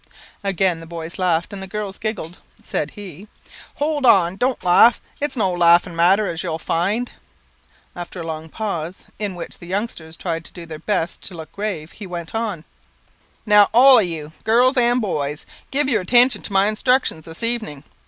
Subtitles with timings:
[0.43, 2.39] Again the boys laughed, and the girls giggled.
[2.59, 3.27] Said he
[3.75, 7.11] "Hold on, don't laugh; it's no laughing matter, as you'll find."
[7.95, 12.07] After a long pause, in which the youngsters tried their best to look grave, he
[12.07, 12.65] went on
[13.45, 17.83] "Now all of you, girls and boys, give your attention to my instructions this evening.